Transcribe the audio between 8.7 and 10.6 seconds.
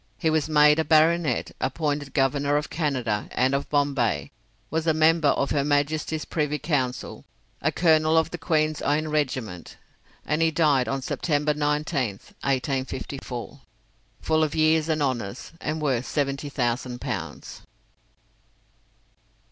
Own regiment, and he